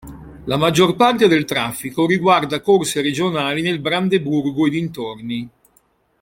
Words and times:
La 0.45 0.57
maggior 0.57 0.95
parte 0.95 1.27
del 1.27 1.45
traffico 1.45 2.07
riguarda 2.07 2.59
corse 2.59 3.03
regionali 3.03 3.61
nel 3.61 3.77
Brandeburgo 3.79 4.65
e 4.65 4.69
dintorni. 4.71 5.49